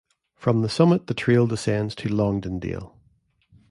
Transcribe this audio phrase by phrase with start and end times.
[0.35, 2.91] From the summit the trail descends to Longdendale.